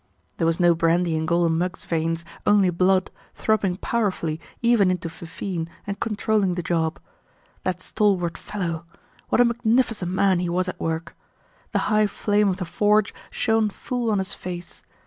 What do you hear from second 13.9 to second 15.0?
on his face.